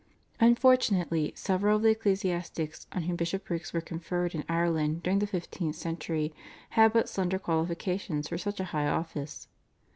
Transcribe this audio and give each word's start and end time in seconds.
Unfortunately 0.39 1.31
several 1.35 1.75
of 1.75 1.83
the 1.83 1.89
ecclesiastics 1.89 2.87
on 2.91 3.03
whom 3.03 3.15
bishoprics 3.15 3.71
were 3.71 3.81
conferred 3.81 4.33
in 4.33 4.43
Ireland 4.49 5.03
during 5.03 5.19
the 5.19 5.27
fifteenth 5.27 5.75
century 5.75 6.33
had 6.69 6.91
but 6.93 7.07
slender 7.07 7.37
qualifications 7.37 8.27
for 8.29 8.39
such 8.39 8.59
a 8.59 8.63
high 8.73 8.87
office. 8.87 9.47